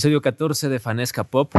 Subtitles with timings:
[0.00, 1.52] Episodio 14 de Fanesca Pop.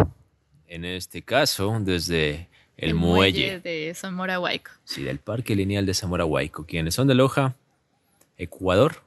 [0.68, 3.60] En este caso, desde el, muelle.
[3.60, 4.72] de Zamora Huayco.
[4.84, 6.66] Sí, del Parque Lineal de Zamora Huayco.
[6.66, 7.56] Quienes son de Loja,
[8.40, 9.04] Ecuador,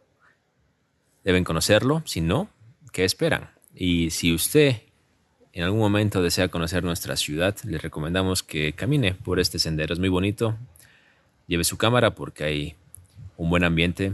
[1.25, 2.05] deben conocerlo.
[2.07, 2.49] Si no,
[2.93, 3.51] ¿qué esperan?
[3.75, 4.83] Y si usted
[5.53, 9.95] en algún momento desea conocer nuestra ciudad, le recomendamos que camine por este sendero.
[9.95, 10.57] Es muy bonito.
[11.49, 12.77] Lleve su cámara porque hay
[13.37, 14.13] un buen ambiente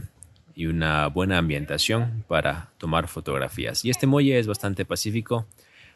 [0.55, 3.85] y una buena ambientación para tomar fotografías.
[3.85, 5.47] Y este muelle es bastante pacífico,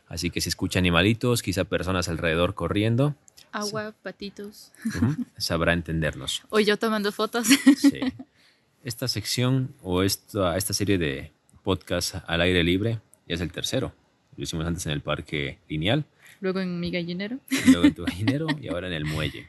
[0.08, 3.14] así que si escucha animalitos, quizá personas alrededor corriendo,
[3.52, 4.72] Agua, patitos.
[4.84, 6.42] ujú, sabrá entendernos.
[6.50, 7.46] O yo tomando fotos.
[7.78, 8.00] Sí.
[8.84, 11.32] Esta sección o esta, esta serie de
[11.62, 13.94] podcast al aire libre ya es el tercero.
[14.36, 16.05] Lo hicimos antes en el parque lineal,
[16.41, 17.38] Luego en mi gallinero.
[17.66, 19.48] luego en tu gallinero y ahora en el muelle.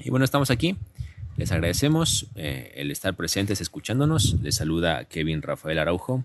[0.00, 0.76] Y bueno, estamos aquí.
[1.36, 4.36] Les agradecemos eh, el estar presentes escuchándonos.
[4.40, 6.24] Les saluda Kevin Rafael Araujo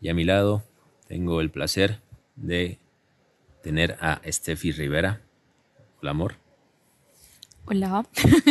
[0.00, 0.62] y a mi lado
[1.08, 2.00] tengo el placer
[2.36, 2.78] de
[3.62, 5.22] tener a Steffi Rivera.
[6.00, 6.36] Hola, amor.
[7.64, 8.04] Hola.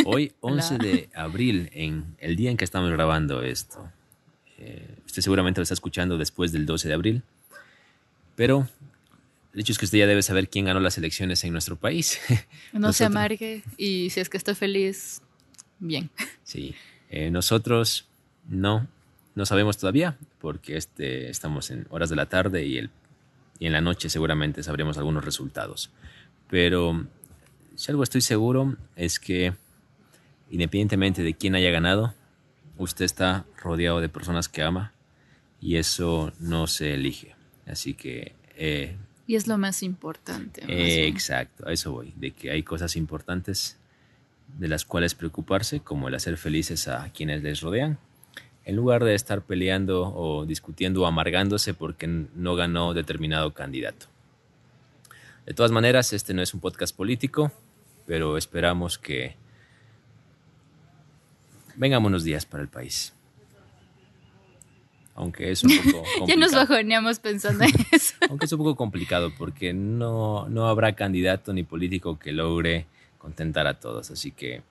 [0.04, 0.62] Hoy, Hola.
[0.62, 3.88] 11 de abril, en el día en que estamos grabando esto.
[4.58, 7.22] Eh, usted seguramente lo está escuchando después del 12 de abril,
[8.34, 8.68] pero
[9.54, 12.18] el hecho es que usted ya debe saber quién ganó las elecciones en nuestro país.
[12.72, 15.20] No se amargue y si es que está feliz,
[15.82, 16.10] bien.
[16.44, 16.74] Sí,
[17.10, 18.06] eh, nosotros
[18.48, 18.86] no,
[19.34, 22.90] no sabemos todavía porque este, estamos en horas de la tarde y, el,
[23.58, 25.90] y en la noche seguramente sabremos algunos resultados.
[26.48, 27.06] Pero
[27.76, 29.54] si algo estoy seguro es que
[30.50, 32.14] independientemente de quién haya ganado,
[32.78, 34.92] usted está rodeado de personas que ama
[35.60, 37.34] y eso no se elige.
[37.66, 38.96] Así que eh,
[39.26, 40.62] Y es lo más importante.
[40.68, 43.78] eh, exacto, a eso voy, de que hay cosas importantes
[44.58, 47.98] de las cuales preocuparse, como el hacer felices a quienes les rodean,
[48.64, 54.06] en lugar de estar peleando o discutiendo o amargándose porque no ganó determinado candidato.
[55.46, 57.50] De todas maneras, este no es un podcast político,
[58.06, 59.34] pero esperamos que
[61.74, 63.12] vengan buenos días para el país.
[65.14, 66.56] Aunque es un poco Ya nos complicado.
[66.68, 68.14] bajoneamos pensando en eso.
[68.30, 72.86] Aunque es un poco complicado porque no, no habrá candidato ni político que logre
[73.22, 74.10] contentar a todos.
[74.10, 74.62] Así que,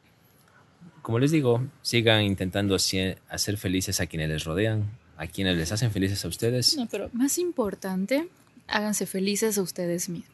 [1.02, 5.92] como les digo, sigan intentando hacer felices a quienes les rodean, a quienes les hacen
[5.92, 6.76] felices a ustedes.
[6.78, 8.28] No, pero más importante,
[8.68, 10.30] háganse felices a ustedes mismos.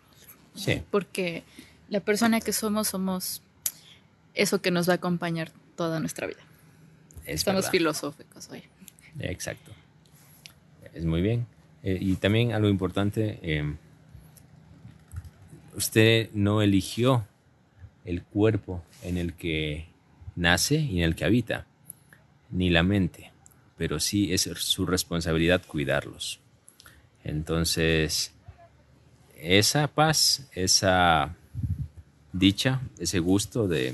[0.56, 1.44] Sí, Porque
[1.90, 3.44] la persona que somos, somos
[4.34, 6.40] eso que nos va a acompañar toda nuestra vida.
[7.26, 7.72] es Estamos verdad.
[7.72, 8.64] filosóficos hoy.
[9.20, 9.72] Exacto.
[10.96, 11.46] Es muy bien.
[11.84, 13.76] Eh, y también algo importante, eh,
[15.76, 17.24] usted no eligió
[18.08, 19.86] el cuerpo en el que
[20.36, 21.68] nace y en el que habita,
[22.50, 23.32] ni la mente,
[23.78, 26.40] pero sí es su responsabilidad cuidarlos.
[27.26, 28.34] Entonces,
[29.36, 31.36] esa paz, esa
[32.32, 33.94] dicha, ese gusto de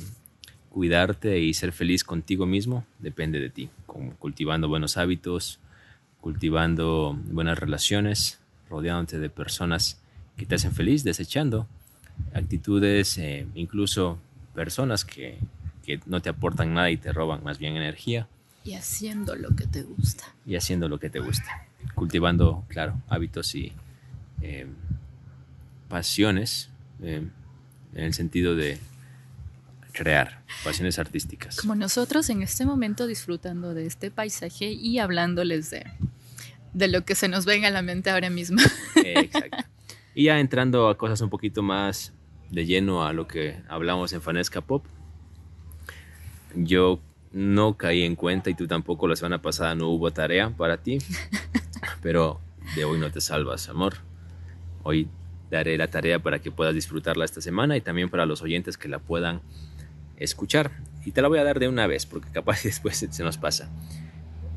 [0.69, 3.69] cuidarte y ser feliz contigo mismo depende de ti,
[4.19, 5.59] cultivando buenos hábitos,
[6.21, 9.99] cultivando buenas relaciones, rodeándote de personas
[10.37, 11.67] que te hacen feliz, desechando
[12.33, 14.17] actitudes, eh, incluso
[14.55, 15.37] personas que,
[15.85, 18.27] que no te aportan nada y te roban más bien energía
[18.63, 20.23] Y haciendo lo que te gusta.
[20.45, 21.65] y haciendo lo que te gusta,
[21.95, 23.73] cultivando, claro, hábitos y
[24.41, 24.67] eh,
[25.89, 26.69] pasiones
[27.01, 27.27] eh,
[27.95, 28.79] en el sentido de
[29.91, 31.57] crear, pasiones artísticas.
[31.57, 35.85] Como nosotros en este momento disfrutando de este paisaje y hablándoles de,
[36.73, 38.59] de lo que se nos venga a la mente ahora mismo.
[38.95, 39.65] Exacto.
[40.15, 42.13] Y ya entrando a cosas un poquito más
[42.51, 44.85] de lleno a lo que hablamos en Fanesca Pop,
[46.55, 46.99] yo
[47.31, 50.99] no caí en cuenta y tú tampoco la semana pasada no hubo tarea para ti,
[52.01, 52.39] pero
[52.75, 53.95] de hoy no te salvas, amor.
[54.83, 55.07] Hoy
[55.49, 58.87] daré la tarea para que puedas disfrutarla esta semana y también para los oyentes que
[58.87, 59.41] la puedan
[60.17, 60.71] escuchar.
[61.05, 63.71] Y te la voy a dar de una vez porque capaz después se nos pasa.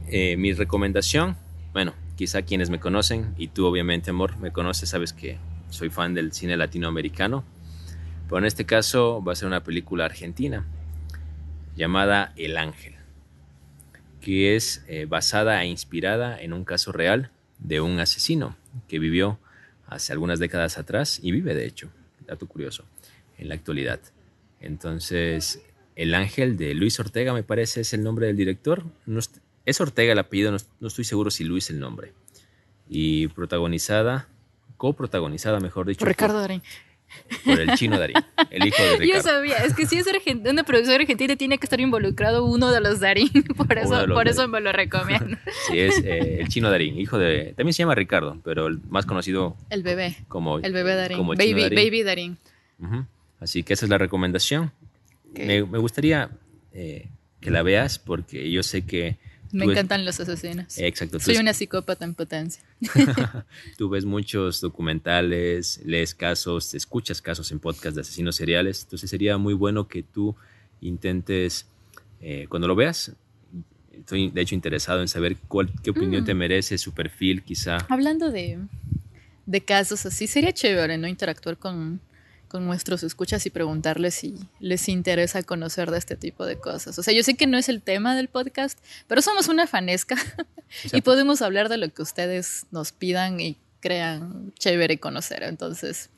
[0.08, 1.36] Eh, mi recomendación,
[1.72, 5.38] bueno, quizá quienes me conocen y tú obviamente, amor, me conoces, sabes que
[5.70, 7.44] soy fan del cine latinoamericano,
[8.26, 10.66] pero en este caso va a ser una película argentina
[11.76, 12.94] llamada El Ángel,
[14.20, 18.56] que es eh, basada e inspirada en un caso real de un asesino
[18.88, 19.38] que vivió
[19.86, 21.90] hace algunas décadas atrás y vive de hecho,
[22.26, 22.84] dato curioso,
[23.38, 24.00] en la actualidad.
[24.60, 25.62] Entonces,
[25.94, 28.84] El Ángel de Luis Ortega me parece es el nombre del director.
[29.06, 29.20] No
[29.66, 32.12] es Ortega el apellido, no, no estoy seguro si Luis el nombre.
[32.88, 34.28] Y protagonizada,
[34.76, 36.62] coprotagonizada, mejor dicho, Por Ricardo Darín.
[37.44, 38.16] Por el chino Darín,
[38.50, 39.04] el hijo de Ricardo.
[39.06, 42.70] Yo sabía, es que si es argent- una producción argentina tiene que estar involucrado uno
[42.72, 45.36] de los Darín, por eso, por eso me lo recomiendo.
[45.68, 47.54] Sí, es eh, el chino Darín, hijo de...
[47.56, 50.58] También se llama Ricardo, pero el más conocido El bebé, como...
[50.58, 51.76] el bebé Darín, como Chino baby, Darín.
[51.76, 52.38] baby Darín.
[53.40, 54.72] Así que esa es la recomendación.
[55.34, 56.30] Me gustaría
[56.72, 57.08] eh,
[57.40, 59.16] que la veas porque yo sé que...
[59.52, 60.78] Me encantan los asesinos.
[60.78, 61.18] Exacto.
[61.20, 62.62] Soy una psicópata en potencia.
[63.78, 68.82] Tú ves muchos documentales, lees casos, escuchas casos en podcast de asesinos seriales.
[68.84, 70.34] Entonces sería muy bueno que tú
[70.80, 71.66] intentes,
[72.20, 73.12] eh, cuando lo veas,
[73.92, 76.26] estoy de hecho interesado en saber cuál, qué opinión Mm.
[76.26, 77.78] te merece su perfil, quizá.
[77.88, 78.58] Hablando de,
[79.46, 81.06] de casos así, sería chévere, ¿no?
[81.08, 82.00] Interactuar con,
[82.48, 86.98] con nuestros escuchas y preguntarles si les interesa conocer de este tipo de cosas.
[86.98, 88.78] O sea, yo sé que no es el tema del podcast,
[89.08, 90.16] pero somos una fanesca
[90.92, 95.42] y podemos hablar de lo que ustedes nos pidan y crean chévere conocer.
[95.42, 96.10] Entonces,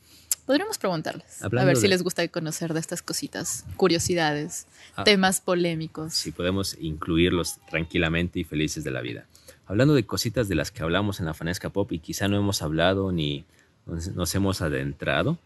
[0.46, 1.42] podríamos preguntarles.
[1.42, 4.66] a ver si les gusta conocer de estas cositas, curiosidades,
[4.96, 5.04] Ah.
[5.04, 6.12] temas polémicos.
[6.14, 9.26] si podemos incluirlos tranquilamente y felices de la vida.
[9.66, 12.62] Hablando de cositas de las que hablamos en la Fanesca Pop y quizá no hemos
[12.62, 13.44] hablado ni
[13.86, 15.38] nos hemos adentrado,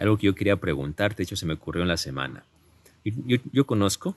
[0.00, 2.44] algo que yo quería preguntarte, de hecho se me ocurrió en la semana.
[3.04, 4.16] Yo, yo conozco,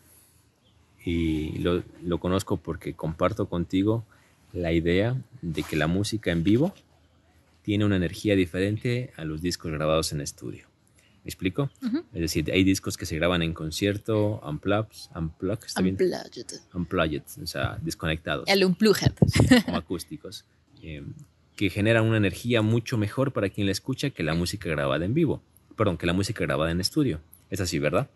[1.06, 4.06] y lo, lo conozco porque comparto contigo
[4.53, 6.74] la idea de que la música en vivo
[7.63, 10.68] tiene una energía diferente a los discos grabados en estudio.
[11.24, 11.69] ¿Me explico?
[11.81, 12.00] Ujú.
[12.13, 15.95] Es decir, hay discos que se graban en concierto, unplugged, unplugged, ¿está bien?
[15.95, 16.59] Unplugged.
[16.74, 19.13] unplugged, o sea, desconectados, El unplugged.
[19.65, 20.44] como acústicos,
[20.81, 21.01] eh,
[21.56, 25.13] que generan una energía mucho mejor para quien la escucha que la música grabada en
[25.13, 25.41] vivo.
[25.75, 27.22] Perdón, que la música grabada en estudio.
[27.50, 28.10] Es así, ¿verdad?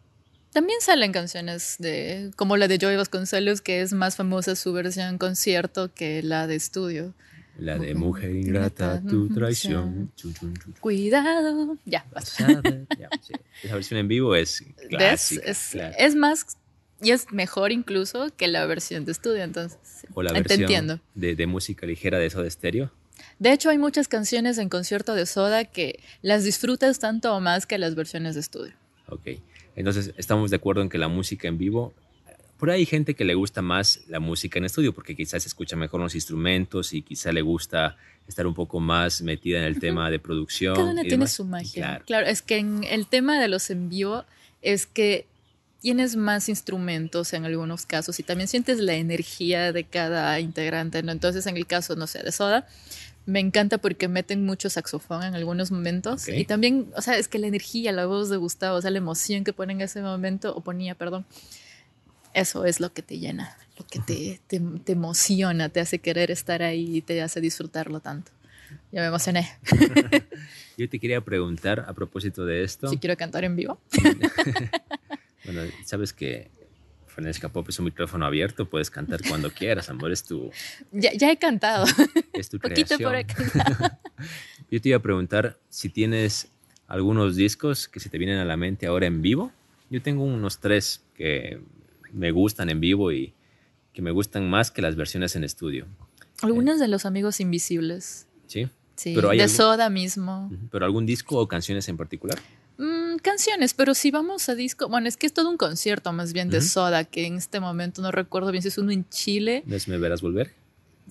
[0.53, 5.17] También salen canciones de como la de Joey Vasconcelos, que es más famosa su versión
[5.17, 7.13] concierto que la de estudio.
[7.59, 7.93] La de.
[7.95, 10.11] Mujer ingrata, tu traición.
[10.79, 11.77] Cuidado.
[11.85, 12.61] Ya, basta.
[12.99, 13.33] Ya, sí.
[13.63, 15.43] Esa versión en vivo es clásica.
[15.45, 16.57] Es, es más
[17.01, 19.77] y es mejor incluso que la versión de estudio, entonces.
[19.83, 20.07] sí.
[20.13, 20.99] O la Te versión entiendo.
[21.15, 22.91] de, de música ligera de Soda Stereo.
[23.39, 27.65] De hecho, hay muchas canciones en concierto de Soda que las disfrutas tanto o más
[27.65, 28.73] que las versiones de estudio.
[29.09, 29.27] Ok.
[29.75, 31.93] Entonces, estamos de acuerdo en que la música en vivo.
[32.57, 35.75] Por ahí hay gente que le gusta más la música en estudio porque quizás escucha
[35.75, 37.95] mejor los instrumentos y quizá le gusta
[38.27, 40.75] estar un poco más metida en el tema de producción.
[40.75, 41.33] Cada una y tiene demás.
[41.33, 41.73] su magia.
[41.73, 42.05] Claro.
[42.05, 44.25] Claro, es que en el tema de los en vivo
[44.63, 45.27] es que
[45.79, 51.11] tienes más instrumentos en algunos casos y también sientes la energía de cada integrante, ¿no?
[51.11, 52.67] Entonces, en el caso, no sé, de Soda,
[53.27, 57.37] me encanta porque meten mucho saxofón en algunos momentos y también, o sea, es que
[57.37, 60.55] la energía, la voz de Gustavo, o sea, la emoción que pone en ese momento,
[60.55, 61.25] o ponía, perdón,
[62.33, 66.31] eso es lo que te llena, lo que te, te, te emociona, te hace querer
[66.31, 68.31] estar ahí y te hace disfrutarlo tanto.
[68.91, 69.49] Ya me emocioné.
[70.77, 72.87] Yo te quería preguntar a propósito de esto.
[72.87, 73.79] Si quiero cantar en vivo.
[75.45, 76.51] Bueno, sabes que
[77.17, 80.51] Frenesca Pop es un micrófono abierto, puedes cantar cuando quieras, amor, es tu,
[80.91, 81.85] Ya, ya he cantado.
[82.33, 83.25] es tu Poquito creación.
[83.25, 83.91] por.
[84.69, 86.49] Yo te iba a preguntar si tienes
[86.87, 89.51] algunos discos que se te vienen a la mente ahora en vivo.
[89.89, 91.59] Yo tengo unos tres que
[92.13, 93.33] me gustan en vivo y
[93.93, 95.87] que me gustan más que las versiones en estudio.
[96.43, 98.27] Algunos de los amigos invisibles.
[98.45, 98.69] ¿Sí?
[98.95, 100.51] Sí, Pero hay de algún- Soda mismo.
[100.71, 102.37] ¿Pero algún disco o canciones en particular?
[102.77, 106.31] Mm, canciones, pero si vamos a disco, bueno, es que es todo un concierto más
[106.33, 106.61] bien de.
[106.61, 109.63] Soda, que en este momento no recuerdo bien si es uno en Chile.
[109.65, 110.53] ¿No es Me Verás Volver?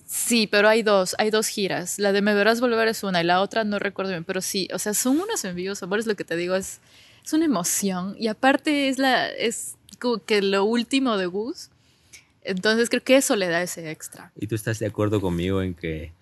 [0.05, 1.99] Sí, pero hay dos, hay dos giras.
[1.99, 4.69] La de Me Verás Volver es una y la otra no recuerdo bien, pero sí,
[4.73, 6.79] o sea, son unos envíos, amor, es lo que te digo, es,
[7.25, 8.15] es una emoción.
[8.17, 11.69] Y aparte es la, es como que lo último de Gus.
[12.43, 14.31] Entonces creo que eso le da ese extra.
[14.39, 16.13] ¿Y tú estás de acuerdo conmigo en que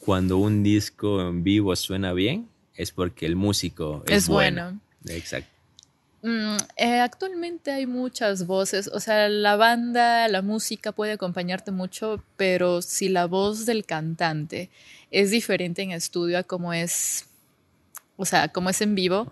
[0.00, 2.48] cuando un disco en vivo suena bien
[2.78, 4.80] es porque el músico es, Es bueno.
[5.08, 5.50] Exacto.
[6.22, 12.22] Mm, eh, actualmente hay muchas voces, o sea, la banda, la música puede acompañarte mucho,
[12.36, 14.70] pero si la voz del cantante
[15.12, 17.26] es diferente en estudio a como es,
[18.16, 19.30] o sea, como es en vivo,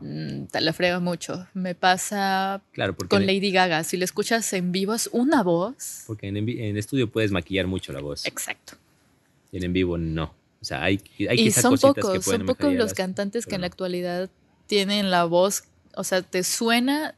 [0.00, 1.46] mm, te la frega mucho.
[1.54, 6.04] Me pasa Claro, con Lady Gaga, si la escuchas en vivo es una voz.
[6.06, 8.74] porque en, en estudio puedes maquillar mucho la voz Exacto.
[9.50, 10.37] y en en vivo no.
[10.60, 13.54] O sea, hay, hay Y son cositas que pocos, pueden son pocos los cantantes que
[13.54, 14.28] en la actualidad
[14.66, 17.14] tienen la voz, o sea, te suena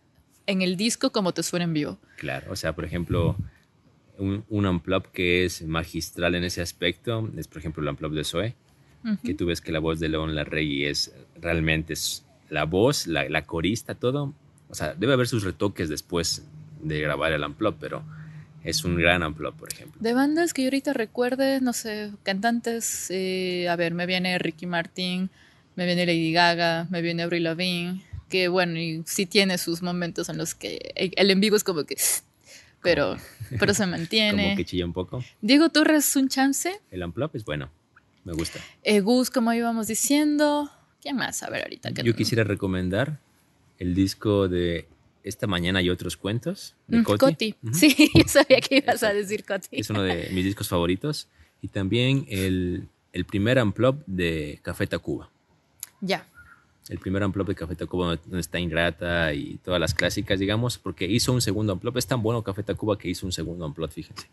[0.47, 1.99] en el disco como te suena en vivo.
[2.17, 3.37] Claro, o sea, por ejemplo,
[4.19, 8.25] un, un unplug que es magistral en ese aspecto es, por ejemplo, el unplug de
[8.25, 8.55] Zoe,
[9.25, 13.29] que tú ves que la voz de León Larregui es realmente es la voz, la,
[13.31, 14.35] la corista, todo.
[14.69, 16.45] O sea, debe haber sus retoques después
[16.83, 18.05] de grabar el unplug, pero
[18.65, 20.01] es un gran unplug, por ejemplo.
[20.01, 24.67] De bandas que yo ahorita recuerde, no sé, cantantes, eh, a ver, me viene Ricky
[24.67, 25.31] Martin,
[25.77, 30.29] me viene Lady Gaga, me viene Avril Lavigne, que bueno, y sí tiene sus momentos
[30.29, 31.97] en los que el en vivo es como que
[32.83, 33.17] pero,
[33.59, 34.43] pero se mantiene.
[34.45, 35.23] Como que chilla un poco.
[35.41, 36.81] Diego Torres, un chance.
[36.91, 37.71] El Unplop es bueno,
[38.25, 38.59] me gusta.
[38.83, 40.71] Eh, Gus, como íbamos diciendo.
[41.01, 41.43] ¿Qué más?
[41.43, 41.91] A ver, ahorita.
[41.91, 43.21] Yo quisiera recomendar
[43.79, 44.87] el disco de
[45.23, 47.55] Esta Mañana y otros cuentos de mm, Coti.
[47.73, 49.69] Sí, yo sabía que ibas a decir Coti.
[49.73, 51.29] Es uno de mis discos favoritos.
[51.63, 55.31] Y también el, el primer Unplop de Café Tacuba.
[56.01, 56.27] Ya
[56.91, 61.07] el primer Unplop de Café Tacuba donde está Ingrata y todas las clásicas, digamos, porque
[61.07, 61.97] hizo un segundo Unplop.
[61.97, 64.27] Es tan bueno Café Tacuba que hizo un segundo Unplop, fíjense.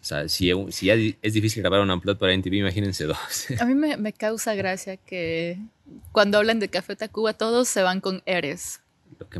[0.00, 3.18] O sea, si, si es difícil grabar un Unplop para MTV, imagínense dos.
[3.60, 5.58] A mí me, me, causa gracia que
[6.12, 8.80] cuando hablan de Café Tacuba todos se van con Eres.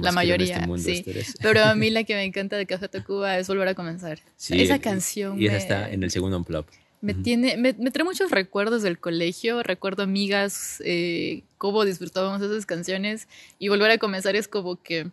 [0.01, 1.35] La mayoría, este sí.
[1.43, 4.21] Pero a mí la que me encanta de Café Tacuba es Volver a Comenzar.
[4.51, 5.41] esa canción.
[5.41, 6.67] Y esa está en el segundo Unplop.
[7.03, 13.29] Me, tiene, me, trae muchos recuerdos del colegio, recuerdo amigas, eh, cómo disfrutábamos esas canciones
[13.59, 15.11] y volver a comenzar es como que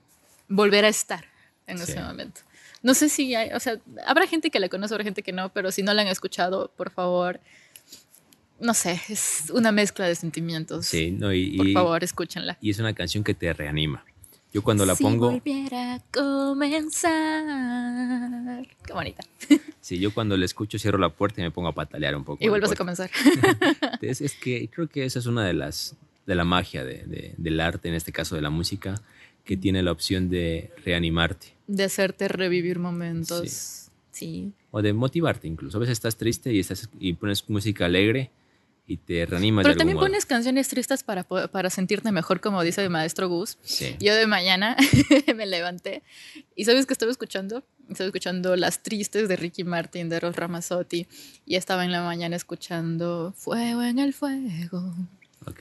[0.48, 1.26] volver a estar
[1.68, 2.42] en ese momento.
[2.82, 5.52] No sé si hay, o sea, habrá gente que la conoce, habrá gente que no,
[5.54, 7.40] pero si no la han escuchado, por favor,
[8.60, 10.88] no sé, es una mezcla de sentimientos.
[10.88, 12.58] Sí, no, y, por favor, escúchenla.
[12.62, 14.06] Y es una canción que te reanima.
[14.54, 15.32] Yo cuando la pongo.
[15.32, 17.44] Si volviera a comenzar.
[18.86, 19.26] Qué bonita.
[19.82, 22.42] Sí, yo cuando la escucho cierro la puerta y me pongo a patalear un poco.
[22.42, 23.12] Y vuelves a comenzar.
[24.02, 25.98] es, es, que creo que esa es una de las.
[26.26, 29.02] de la magia de, del arte, en este caso de la música,
[29.44, 31.48] que tiene la opción de reanimarte.
[31.68, 33.90] De hacerte revivir momentos.
[34.12, 34.54] Sí.
[34.72, 35.76] O de motivarte incluso.
[35.78, 38.32] A veces estás triste y, estás, y pones música alegre
[38.86, 39.62] y te reanima.
[39.64, 43.58] Pero también pones canciones tristes para, para sentirte mejor, como dice el maestro Gus.
[44.00, 44.76] Yo de mañana
[45.36, 46.04] me levanté
[46.56, 47.64] y ¿sabes qué estaba escuchando?
[47.90, 51.08] Estaba escuchando Las Tristes de Ricky Martin, de Ros Ramazzotti
[51.46, 54.94] y estaba en la mañana escuchando Fuego en el Fuego.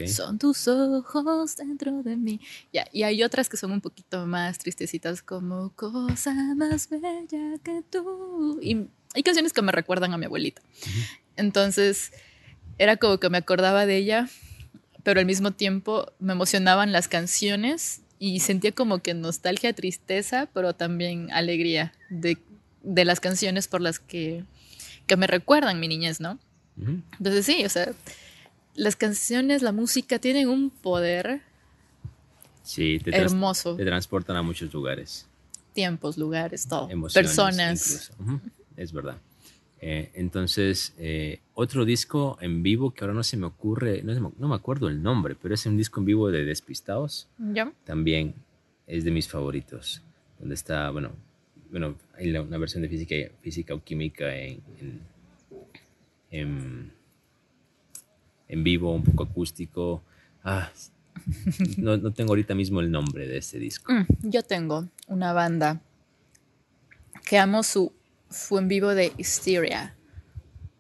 [0.07, 2.41] Son tus ojos dentro de mí.
[2.73, 7.83] Ya, y hay otras que son un poquito más tristecitas, como Cosa más bella que
[7.91, 8.61] tú.
[8.63, 10.63] Y hay canciones que me recuerdan a mi abuelita.
[11.37, 12.13] Entonces
[12.79, 14.29] era como que me acordaba de ella,
[15.03, 20.75] pero al mismo tiempo me emocionaban las canciones y sentía como que nostalgia, tristeza, pero
[20.75, 22.39] también alegría de,
[22.83, 24.45] las canciones por las que,
[25.17, 26.39] me recuerdan mi niñez, ¿no?
[26.79, 27.93] Entonces sí, o sea,
[28.75, 31.43] las canciones, la música tienen un poder
[32.63, 33.77] sí, hermoso.
[33.77, 35.27] te transportan a muchos lugares.
[35.75, 36.89] Tiempos, lugares, todo.
[37.13, 38.13] Personas.
[38.77, 39.19] Es verdad.
[39.85, 44.55] Eh, entonces, eh, otro disco en vivo que ahora no se me ocurre, no, me
[44.55, 47.29] acuerdo el nombre, pero es un disco en vivo de Despistados.
[47.37, 47.73] ¿Ya?
[47.85, 48.33] También
[48.87, 50.01] es de mis favoritos.
[50.39, 51.11] Donde está, bueno,
[51.73, 54.63] bueno hay una versión de física, física o química en,
[56.31, 56.93] en,
[58.63, 60.05] vivo, un poco acústico.
[60.45, 60.71] Ah,
[61.77, 63.93] no, no, tengo ahorita mismo el nombre de este disco.
[63.93, 65.81] Mm, yo tengo una banda
[67.25, 67.93] que amo su
[68.33, 69.95] fue en vivo de Hysteria,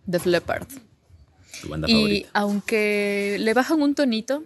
[0.06, 0.66] de Leppard.
[1.86, 4.44] y aunque le bajan un tonito,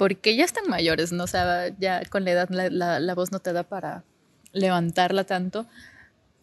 [0.00, 1.24] porque ya están mayores, ¿no?
[1.24, 4.02] O sea, ya con la edad la, voz no te da para
[4.52, 5.66] levantarla tanto.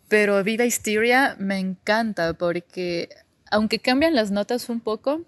[0.08, 3.10] Pero Vida Hysteria me encanta porque,
[3.50, 5.24] aunque cambian las notas un poco,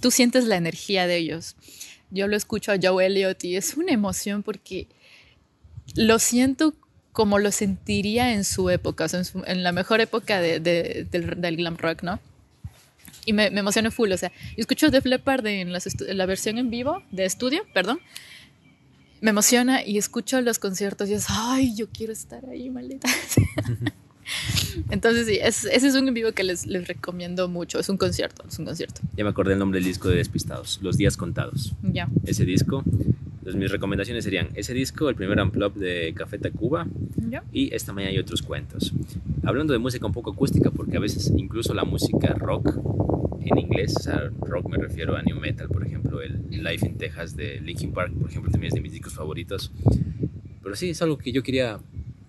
[0.00, 1.56] tú sientes la energía de ellos.
[2.10, 4.86] Yo lo escucho a Joe Elliott y es una emoción porque
[5.96, 6.74] lo siento
[7.14, 11.76] como lo sentiría en su época, o sea, en, la mejor época de, del, glam
[11.76, 12.18] rock, ¿no?
[13.24, 16.70] Y me, me emocioné full, o sea, yo escucho Def Leppard en, la versión en
[16.70, 18.00] vivo, de estudio, perdón,
[19.20, 23.08] me emociona y escucho los conciertos y es, ay, yo quiero estar ahí, maldita.
[24.90, 27.78] Entonces sí, ese es un en vivo que les, les, recomiendo mucho.
[27.78, 29.02] Es un concierto, es un concierto.
[29.16, 31.74] Ya me acordé el nombre del disco de Despistados, Los Días Contados.
[31.82, 32.08] Ya.
[32.24, 32.82] Ese disco
[33.44, 36.86] entonces mis recomendaciones serían ese disco, el primer Unplug de Café Tacuba
[37.52, 38.94] y esta mañana hay otros cuentos.
[39.42, 42.78] Hablando de música un poco acústica, porque a veces incluso la música rock
[43.42, 46.96] en inglés, o sea, rock me refiero a new metal, por ejemplo, el Life in
[46.96, 49.70] Texas de Linkin Park, por ejemplo, también es de mis discos favoritos.
[50.62, 51.80] Pero sí, es algo que yo quería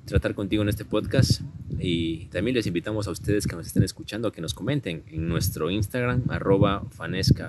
[0.04, 1.44] tratar contigo en este podcast
[1.80, 5.30] y también les invitamos a ustedes que nos estén escuchando a que nos comenten en
[5.30, 7.48] nuestro Instagram, arroba fanesca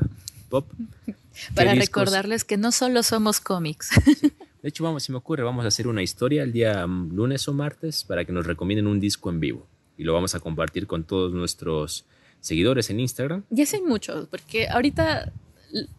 [0.51, 0.71] pop.
[1.55, 3.91] Para recordarles que no solo somos cómics.
[4.63, 7.47] De hecho, vamos, si me ocurre, vamos a hacer una historia el día mm, lunes
[7.47, 9.67] o martes para que nos recomienden un disco en vivo.
[9.97, 12.05] Y lo vamos a compartir con todos nuestros
[12.41, 13.45] seguidores en Instagram.
[13.51, 15.33] Ya sé muchos, porque ahorita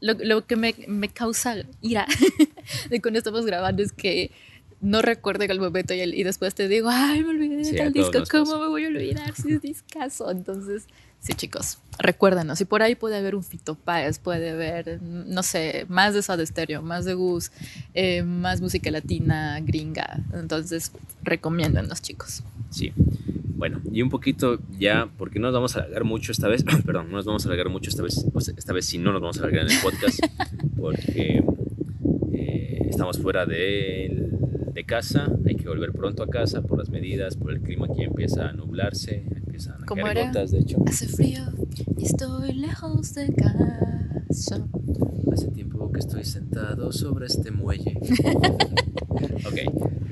[0.01, 2.07] lo, que me, me, causa ira
[2.89, 4.31] de cuando estamos grabando es que
[4.81, 8.23] no recuerdo el momento y, y, después te digo, ay, me olvidé de tal disco,
[8.29, 10.29] ¿cómo me voy a olvidar si es discazo?
[10.29, 10.85] Entonces,
[11.19, 15.85] sí, chicos, recuérdenos, y por ahí puede haber un Fito Páez, puede haber, no sé,
[15.89, 17.51] más de Soda Stereo, más de Gus,
[17.93, 20.23] eh, más música latina, gringa.
[20.33, 20.91] Entonces,
[21.23, 22.43] recomiéndanos, chicos.
[22.69, 22.93] Sí.
[23.57, 27.09] Bueno, y un poquito ya, porque no nos vamos a alargar mucho esta vez, perdón,
[27.09, 28.23] no nos vamos a alargar mucho esta vez,
[28.55, 30.19] esta vez sí no nos vamos a alargar en el podcast,
[30.77, 31.43] porque
[32.33, 34.36] eh, estamos fuera de,
[34.77, 38.03] de, casa, hay que volver pronto a casa por las medidas, por el clima que
[38.03, 40.77] empieza a nublarse, empiezan a caer gotas, de hecho.
[40.85, 41.41] Hace frío
[41.97, 44.67] y estoy lejos de casa.
[45.31, 47.97] Hace tiempo que estoy sentado sobre este muelle.
[49.45, 49.57] ok,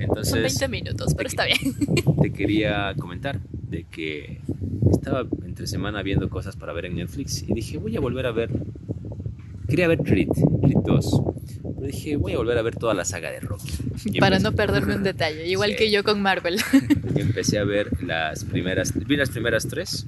[0.00, 0.30] entonces...
[0.30, 1.58] Son 20 minutos, pero está bien.
[2.20, 4.40] te quería comentar de que
[4.90, 8.32] estaba entre semana viendo cosas para ver en Netflix y dije, voy a volver a
[8.32, 8.50] ver...
[9.68, 10.28] Quería ver Creed,
[10.60, 11.22] Creed 2.
[11.76, 14.18] Pero dije, voy a volver a ver toda la saga de Rocky.
[14.18, 16.60] para no perderme un detalle, igual que yo con Marvel.
[17.14, 20.06] empecé a ver las primeras, vi las primeras tres.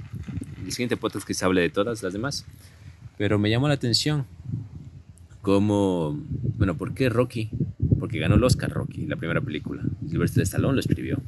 [0.65, 2.45] El siguiente podcast que se hable de todas las demás.
[3.17, 4.27] Pero me llamó la atención
[5.43, 6.19] cómo,
[6.57, 7.51] bueno, ¿por qué Rocky?
[7.99, 9.83] Porque ganó el Oscar Rocky, la primera película.
[10.09, 11.21] Sylvester Stallone lo escribió.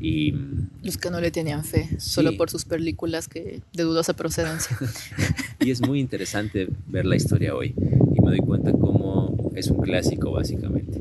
[0.00, 0.34] Y,
[0.82, 4.76] Los que no le tenían fe, solo por sus películas que de dudosa procedencia.
[5.60, 7.74] y es muy interesante ver la historia hoy.
[7.76, 10.98] Y me doy cuenta cómo es un clásico, básicamente.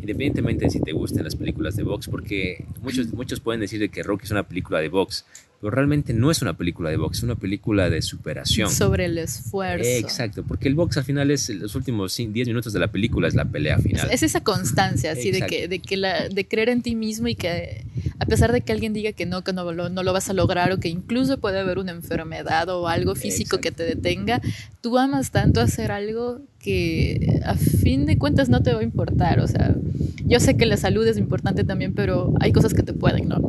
[0.00, 4.02] Independientemente de si te gusten las películas de box, porque muchos, muchos pueden decir que
[4.02, 5.24] Rocky es una película de box,
[5.60, 8.70] pero realmente no es una película de box, es una película de superación.
[8.70, 9.88] Sobre el esfuerzo.
[9.88, 13.34] exacto, porque el box al final es los últimos 10 minutos de la película, es
[13.34, 14.08] la pelea final.
[14.10, 17.34] Es, esa constancia, así, de que, de, que la, de creer en ti mismo y
[17.34, 17.84] que
[18.18, 20.32] a pesar de que alguien diga que no, que no lo, no lo vas a
[20.32, 24.40] lograr o que incluso puede haber una enfermedad o algo físico que te detenga,
[24.80, 29.38] tú amas tanto hacer algo que a fin de cuentas no te va a importar.
[29.38, 29.76] O sea,
[30.24, 33.40] yo sé que la salud es importante también, pero hay cosas que te pueden, ¿no?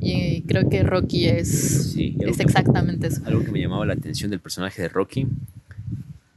[0.00, 3.20] Y creo que Rocky es, es exactamente eso.
[3.26, 5.26] Algo que me llamaba la atención del personaje de Rocky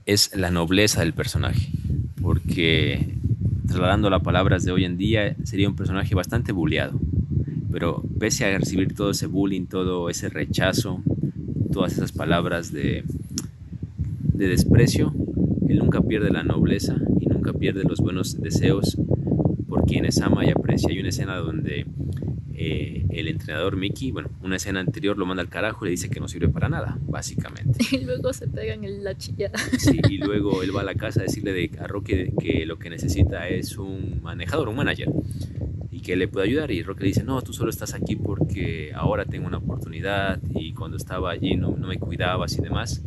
[0.06, 1.70] es la nobleza del personaje,
[2.22, 3.14] porque
[3.66, 7.00] trasladando las palabras de hoy en día, sería un personaje bastante bulleado.
[7.72, 11.02] Pero pese a recibir todo ese bullying, todo ese rechazo,
[11.72, 13.06] todas esas palabras de,
[14.34, 15.14] de desprecio,
[15.68, 18.98] él nunca pierde la nobleza y nunca pierde los buenos deseos
[19.68, 20.90] por quienes ama y aprecia.
[20.90, 21.86] Hay una escena donde
[22.54, 26.10] eh, el entrenador Mickey, bueno, una escena anterior lo manda al carajo y le dice
[26.10, 27.84] que no sirve para nada, básicamente.
[27.92, 29.58] Y luego se pegan en la chillada.
[29.78, 32.78] Sí, y luego él va a la casa a decirle de, a Rocky que lo
[32.78, 35.10] que necesita es un manejador, un manager,
[35.92, 36.72] y que le puede ayudar.
[36.72, 40.74] Y Rocky le dice, no, tú solo estás aquí porque ahora tengo una oportunidad y
[40.74, 43.04] cuando estaba allí no, no me cuidabas y demás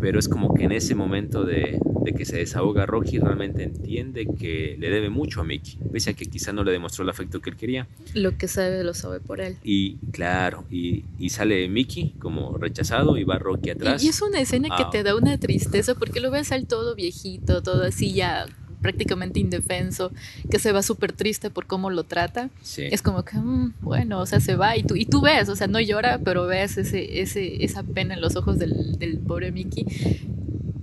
[0.00, 1.78] pero es como que en ese momento de,
[2.16, 6.26] que se desahoga Rocky realmente entiende que le debe mucho a Mickey, pese a que
[6.26, 7.86] quizá no le demostró el afecto que él quería.
[8.14, 9.56] Lo que sabe lo sabe por él.
[9.62, 14.02] Y claro, y, sale Mickey como rechazado y va Rocky atrás.
[14.02, 17.62] Y, es una escena que te da una tristeza porque lo ves al todo viejito,
[17.62, 18.46] todo así ya
[18.80, 20.12] prácticamente indefenso,
[20.50, 22.50] que se va súper triste por cómo lo trata.
[22.76, 25.56] Es como que, mm, bueno, o sea, se va y tú, y tú ves, o
[25.56, 29.52] sea, no llora, pero ves ese, ese, esa pena en los ojos del, del pobre
[29.52, 29.86] Mickey.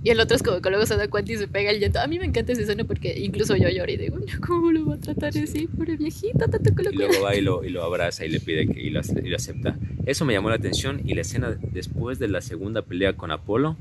[0.06, 1.98] Y el otro es como que luego se da cuenta y se pega el llanto.
[1.98, 4.94] A mí me encanta esa escena porque incluso yo lloro y digo, ¿cómo lo va
[4.94, 5.66] a tratar así?
[5.66, 8.38] Pobre viejito, tanto que lo Y luego va y lo, y lo abraza y le
[8.38, 9.76] pide que y lo, y lo, acepta.
[10.04, 13.76] Eso me llamó la atención y la escena después de la segunda pelea con Apolo,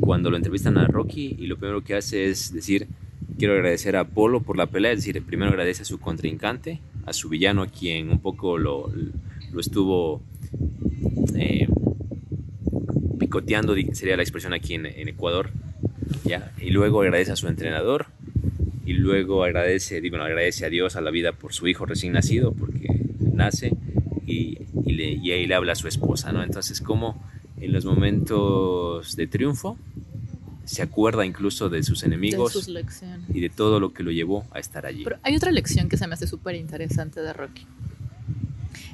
[0.00, 2.86] cuando lo entrevistan a Rocky y lo primero que hace es decir,
[3.38, 7.12] Quiero agradecer a Apolo por la pelea, es decir, primero agradece a su contrincante, a
[7.12, 8.90] su villano, a quien un poco lo,
[9.52, 10.22] lo estuvo
[11.34, 11.68] eh,
[13.18, 15.50] picoteando, sería la expresión aquí en, Ecuador,
[16.24, 16.52] ¿ya?
[16.60, 18.06] y luego agradece a su entrenador,
[18.86, 22.52] y luego agradece, digo, agradece a Dios, a la vida por su hijo recién nacido,
[22.52, 22.88] porque
[23.20, 23.72] nace,
[24.26, 26.42] y, y, le, y ahí le habla a su esposa, ¿no?
[26.42, 27.22] Entonces, como
[27.60, 29.76] en los momentos de triunfo,
[30.66, 32.68] se acuerda incluso de sus enemigos
[33.32, 35.04] y de todo lo que lo llevó a estar allí.
[35.04, 37.66] Pero hay otra lección que se me hace súper interesante de Rocky.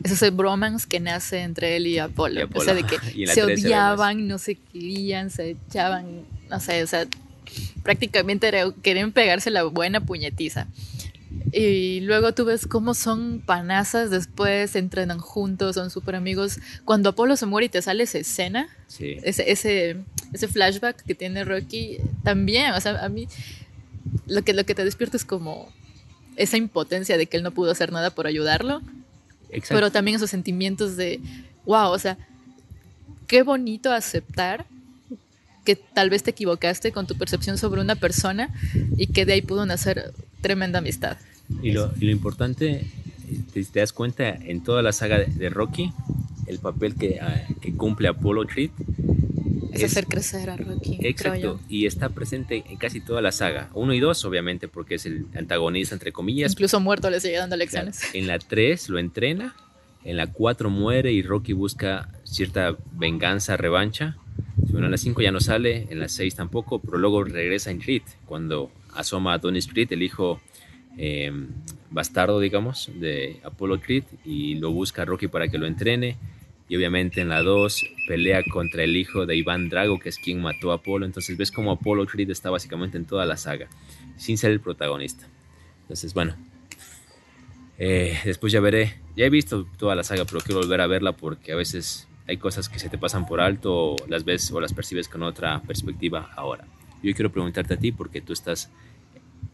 [0.05, 2.49] Es ese bromance que nace entre él y Apolo.
[2.55, 7.07] O sea, de que se odiaban, no se querían, se echaban, no sé, o sea,
[7.83, 10.69] prácticamente querían pegarse la buena puñetiza.
[11.53, 16.59] Y luego tú ves cómo son panazas, después entrenan juntos, son súper amigos.
[16.85, 19.97] Cuando Apolo se muere y te sale esa escena, ese, ese,
[20.33, 23.29] ese, flashback que tiene Rocky, también, o sea, a mí
[24.27, 25.69] lo que, lo que te despierta es como
[26.37, 28.83] esa impotencia de que él no pudo hacer nada por ayudarlo,
[29.69, 31.21] pero también esos sentimientos de,
[31.67, 32.17] wow, o sea,
[33.27, 34.67] qué bonito aceptar
[35.65, 38.51] que tal vez te equivocaste con tu percepción sobre una persona
[38.97, 41.17] y que de ahí pudo nacer tremenda amistad.
[41.63, 42.87] Y lo, y lo importante,
[43.53, 45.93] te, te das cuenta, en toda la saga de, de Rocky,
[46.47, 48.71] el papel que, ah, que cumple Apollo Creed
[49.73, 50.99] Es, hacer crecer a Rocky.
[50.99, 51.61] creo Exacto, yo.
[51.69, 53.71] y está presente en casi toda la saga.
[53.75, 56.53] Uno y dos, obviamente, porque es el antagonista, entre comillas.
[56.53, 57.87] Incluso muerto le sigue dando Claro.
[57.87, 58.15] lecciones.
[58.15, 59.55] En la 3 lo entrena,
[60.05, 64.17] en la 4 muere y Rocky busca cierta venganza, revancha.
[64.57, 67.79] Bueno, en la 5 ya no sale, en la 6 tampoco, pero luego regresa en
[67.79, 70.41] Creed, cuando asoma a Tony Creed, el hijo
[70.99, 71.31] eh,
[71.91, 76.17] bastardo, digamos, de Apollo Creed, y lo busca a Rocky para que lo entrene.
[76.73, 80.41] Y obviamente en la 2 pelea contra el hijo de Iván Drago, que es quien
[80.41, 81.05] mató a Apolo.
[81.05, 83.69] Entonces ves como Apollo Creed está básicamente en toda la saga,
[84.17, 85.29] sin ser el protagonista.
[85.83, 86.35] Entonces, bueno,
[87.77, 88.95] eh, después ya veré.
[89.15, 92.39] Ya he visto toda la saga, pero quiero volver a verla porque a veces hay
[92.39, 96.31] cosas que se te pasan por alto las ves o las percibes con otra perspectiva
[96.37, 96.65] ahora.
[97.03, 98.71] Yo quiero preguntarte a ti porque tú estás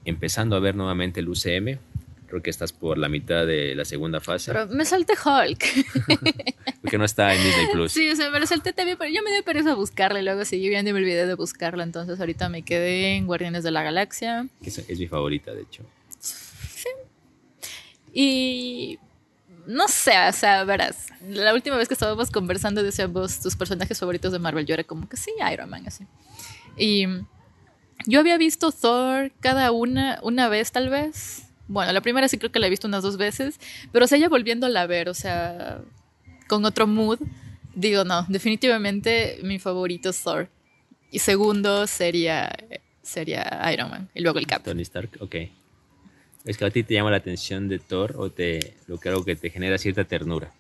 [0.05, 1.81] empezando a ver nuevamente el UCM.
[2.29, 4.53] Creo que estás por la mitad de la segunda fase.
[4.53, 5.65] Pero me salté Hulk.
[6.83, 7.93] porque no está en Disney Plus.
[7.93, 10.45] Sí, o sea, me lo salté también, pero yo me dio pereza buscarla y luego
[10.45, 11.83] seguí viendo y me olvidé de buscarla.
[11.83, 14.47] Entonces ahorita me quedé en Guardianes de la Galaxia.
[14.63, 15.85] que es, es mi favorita, de hecho.
[18.13, 18.99] Y
[19.67, 24.33] no sé, o sea, verás, la última vez que estábamos conversando decíamos tus personajes favoritos
[24.33, 26.07] de Marvel, yo era como que sí, Iron Man, así.
[26.77, 27.07] Y
[28.07, 31.48] yo había visto Thor cada una, una vez tal vez.
[31.69, 33.61] Bueno, la primera sí creo que la he visto unas dos veces,
[33.93, 35.83] pero o sea, ya volviéndola a ver, o sea,
[36.49, 37.21] con otro mood,
[37.75, 40.49] digo, no, definitivamente mi favorito es Thor.
[41.11, 42.51] Y segundo sería,
[43.03, 44.63] sería Iron Man, y luego el Cap.
[44.65, 45.37] Tony Stark, ok.
[46.45, 49.25] Es que a ti te llama la atención de Thor o te, lo que algo
[49.25, 50.53] que te genera cierta ternura.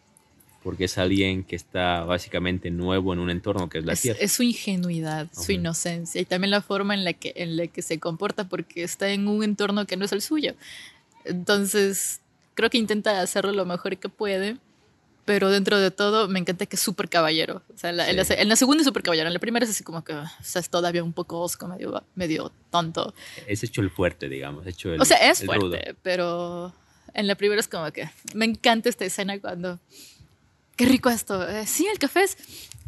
[0.62, 4.18] Porque es alguien que está básicamente nuevo en un entorno que es la Es, Tierra.
[4.20, 7.80] es su ingenuidad, su inocencia y también la forma en la, que, en la que
[7.80, 10.54] se comporta porque está en un entorno que no es el suyo.
[11.28, 12.20] Entonces,
[12.54, 14.56] creo que intenta hacerlo lo mejor que puede,
[15.24, 17.62] pero dentro de todo me encanta que es súper caballero.
[17.74, 18.34] O sea, la- en, la, Sí.
[18.36, 20.60] en la segunda es súper caballero, en la primera es así como que o sea,
[20.60, 23.14] es todavía un poco osco, medio, medio tonto.
[23.46, 24.66] Es hecho el fuerte, digamos.
[24.66, 25.78] Hecho el, O sea, es fuerte, rudo.
[26.02, 26.72] pero
[27.14, 29.78] en la primera es como que me encanta esta escena cuando.
[30.76, 31.46] Qué rico esto.
[31.48, 32.36] Eh, sí, el café es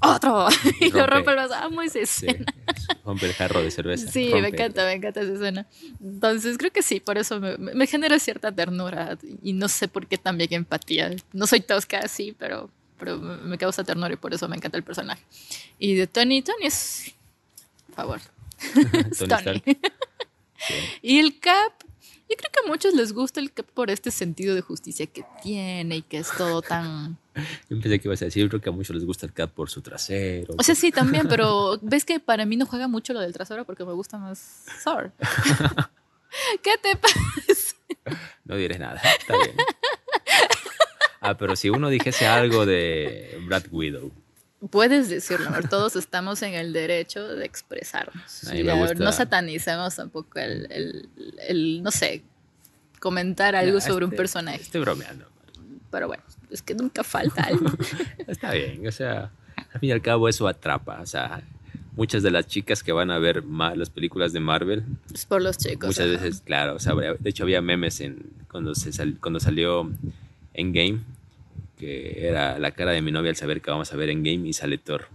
[0.01, 0.47] otro.
[0.81, 1.31] Y, lo rompe.
[1.33, 1.55] el vaso.
[1.55, 2.47] Amo esa Sí, escena.
[3.05, 4.11] rompe el jarro de cerveza.
[4.11, 5.67] Sí, me encanta, me encanta esa escena.
[6.03, 10.07] Entonces creo que sí, por eso me, me- genera cierta ternura y no sé por
[10.07, 11.15] qué también empatía.
[11.33, 14.85] No soy tosca, sí, pero, pero me causa ternura y por eso me encanta el
[14.85, 15.23] personaje.
[15.79, 17.13] Y de Tony, Tony es...
[17.87, 18.21] Por favor.
[19.29, 19.63] Tony.
[19.65, 19.79] Sí.
[21.01, 21.73] Y el Cap,
[22.29, 25.25] yo creo que a muchos les gusta el Cap por este sentido de justicia que
[25.43, 27.17] tiene y que es todo tan...
[27.69, 29.81] Pensé que ibas a decir, creo que a muchos les gusta el Cap por su
[29.83, 30.55] trasero.
[30.59, 33.65] O sea, sí, también, pero ves que para mí no juega mucho lo del trasero
[33.65, 35.13] porque me gusta más Thor.
[36.63, 37.77] ¿Qué te pasa?
[38.45, 39.01] No diré nada.
[39.19, 39.57] Está bien.
[41.21, 44.11] Ah, pero si uno dijese algo de Brad Widow.
[44.71, 48.45] Puedes decirlo, amor, todos estamos en el derecho de expresarnos.
[48.49, 51.09] A mí me gusta- No satanicemos tampoco el, el-
[51.49, 52.23] el, no sé,
[53.01, 54.61] comentar algo Nah, sobre un este- personaje.
[54.63, 55.27] Estoy bromeando.
[55.91, 57.67] Pero bueno, es que nunca falta algo.
[58.27, 59.31] Está bien, o sea,
[59.73, 61.01] al fin y al cabo eso atrapa.
[61.01, 61.43] O sea,
[61.97, 64.85] muchas de las chicas que van a ver las películas de Marvel,
[65.15, 65.89] es por los chicos.
[65.89, 66.25] muchas ajá.
[66.25, 69.91] veces, claro, o sea, de hecho había memes en cuando, se sal- cuando salió
[70.55, 71.01] Endgame,
[71.79, 74.53] que era la cara de mi novia al saber que vamos a ver Endgame y
[74.53, 75.07] sale Thor.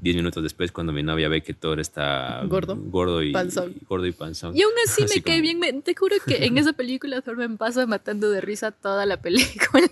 [0.00, 2.76] Diez minutos después, cuando mi novia ve que Thor está Gordo.
[2.76, 3.72] gordo y, Panzón.
[3.80, 4.56] y- gordo y panzón.
[4.56, 5.82] Y aún así me cae como- bien.
[5.82, 9.88] te juro que en esa película Thor me pasa matando de risa toda la película.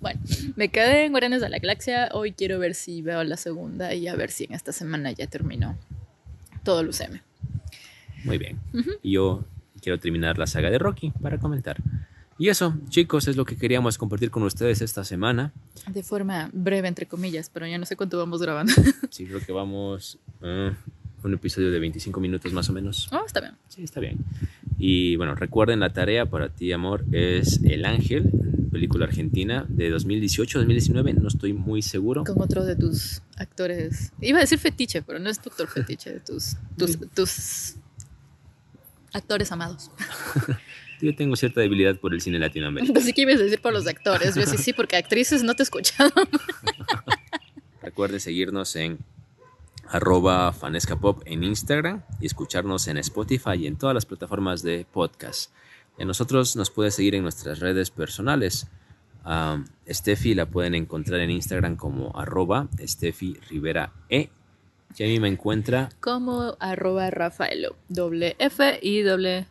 [0.00, 0.20] Bueno,
[0.56, 2.08] me quedé en Guardianes de la Galaxia.
[2.12, 5.26] Hoy quiero ver si veo la segunda y a ver si en esta semana ya
[5.26, 5.76] terminó
[6.62, 7.20] todo el UCM.
[8.24, 8.58] Muy bien.
[9.02, 9.44] Y yo
[9.80, 11.76] quiero terminar la saga de Rocky para comentar.
[12.36, 15.52] Y eso, chicos, es lo que queríamos compartir con ustedes esta semana.
[15.88, 18.72] De forma breve, entre comillas, pero ya no sé cuánto vamos grabando.
[19.10, 20.72] Sí, creo que vamos a
[21.22, 23.08] un episodio de 25 minutos más o menos.
[23.12, 23.54] oh, está bien.
[23.68, 24.18] Sí, está bien.
[24.78, 28.30] Y bueno, recuerden la tarea para ti, amor, es El Ángel,
[28.74, 32.24] película argentina de 2018-2019, no estoy muy seguro.
[32.24, 34.12] Con otro de tus actores.
[34.20, 37.76] Iba a decir fetiche, pero no es tu actor fetiche, de tus, tus, tus
[39.12, 39.92] actores amados.
[41.00, 42.98] Yo tengo cierta debilidad por el cine latinoamericano.
[42.98, 44.34] Así que ibas a decir por los actores.
[44.34, 46.10] Yo sí, sí, porque actrices no te he escuchado.
[47.82, 48.98] Recuerden seguirnos en
[49.86, 55.52] arroba fanescapop en Instagram y escucharnos en Spotify y en todas las plataformas de podcast.
[55.98, 58.66] A nosotros nos puede seguir en nuestras redes personales.
[59.24, 64.30] A Steffi la pueden encontrar en Instagram como arroba Steffi Rivera E.
[64.96, 67.76] Y a mí me encuentra Como arroba Rafaelo.
[67.88, 69.46] Doble F y doble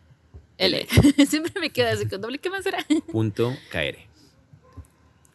[0.57, 0.87] L.
[1.27, 2.37] Siempre me queda así con doble.
[2.39, 2.85] ¿Qué más será?
[3.11, 3.97] Punto KR.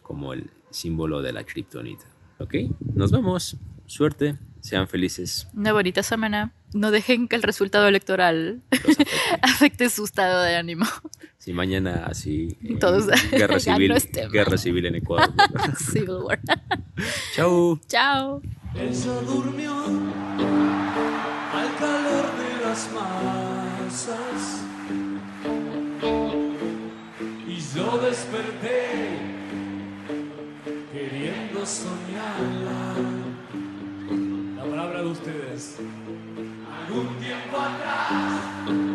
[0.02, 2.04] Como el símbolo de la kriptonita.
[2.38, 2.54] ¿Ok?
[2.94, 3.56] Nos vemos.
[3.86, 4.36] Suerte.
[4.60, 5.46] Sean felices.
[5.54, 6.52] Una bonita semana.
[6.74, 9.06] No dejen que el resultado electoral afecte.
[9.42, 10.84] afecte su estado de ánimo.
[11.38, 12.58] Si mañana así.
[12.62, 13.94] eh, Todos- guerra civil.
[13.94, 15.32] no guerra civil en Ecuador.
[15.78, 16.40] Civil War.
[17.34, 17.80] Chau.
[17.88, 18.42] Chao.
[18.74, 19.72] Ella durmió
[21.54, 24.60] al calor de las masas
[27.46, 29.18] y yo desperté
[30.92, 33.17] queriendo soñarla
[35.18, 35.76] ustedes.
[36.86, 38.87] Algún tiempo atrás.